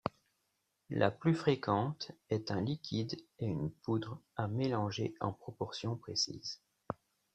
La 0.89 1.11
plus 1.11 1.35
fréquente 1.35 2.11
est 2.31 2.49
un 2.49 2.59
liquide 2.59 3.21
et 3.37 3.45
une 3.45 3.69
poudre 3.69 4.19
à 4.35 4.47
mélanger 4.47 5.13
en 5.19 5.31
proportions 5.31 5.95
précises. 5.95 6.59